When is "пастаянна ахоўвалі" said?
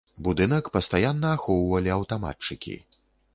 0.77-1.93